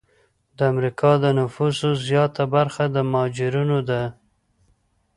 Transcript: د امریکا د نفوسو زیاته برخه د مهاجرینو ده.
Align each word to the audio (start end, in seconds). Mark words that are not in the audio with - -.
د 0.57 0.59
امریکا 0.71 1.11
د 1.23 1.25
نفوسو 1.39 1.89
زیاته 2.07 2.43
برخه 2.55 2.83
د 2.95 2.97
مهاجرینو 3.11 3.79
ده. 3.89 4.03